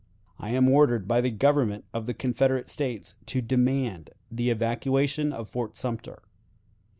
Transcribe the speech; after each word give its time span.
"I 0.39 0.49
am 0.49 0.67
ordered 0.67 1.07
by 1.07 1.21
the 1.21 1.29
Government 1.29 1.85
of 1.93 2.07
the 2.07 2.15
Confederate 2.15 2.71
States 2.71 3.13
to 3.27 3.39
demand 3.39 4.09
the 4.31 4.49
evacuation 4.49 5.31
of 5.31 5.47
Fort 5.47 5.77
Sumter. 5.77 6.23